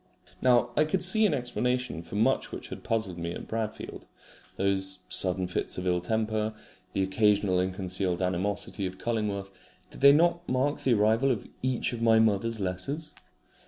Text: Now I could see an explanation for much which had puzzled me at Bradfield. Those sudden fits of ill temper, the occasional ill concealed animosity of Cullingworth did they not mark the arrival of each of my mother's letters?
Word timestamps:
Now 0.41 0.71
I 0.75 0.83
could 0.85 1.03
see 1.03 1.27
an 1.27 1.33
explanation 1.35 2.01
for 2.01 2.15
much 2.15 2.51
which 2.51 2.69
had 2.69 2.83
puzzled 2.83 3.19
me 3.19 3.33
at 3.33 3.47
Bradfield. 3.47 4.07
Those 4.55 5.01
sudden 5.09 5.45
fits 5.45 5.77
of 5.77 5.85
ill 5.85 6.01
temper, 6.01 6.55
the 6.93 7.03
occasional 7.03 7.59
ill 7.59 7.69
concealed 7.69 8.19
animosity 8.23 8.87
of 8.87 8.97
Cullingworth 8.97 9.51
did 9.91 10.01
they 10.01 10.11
not 10.11 10.49
mark 10.49 10.81
the 10.81 10.95
arrival 10.95 11.29
of 11.29 11.47
each 11.61 11.93
of 11.93 12.01
my 12.01 12.17
mother's 12.17 12.59
letters? 12.59 13.13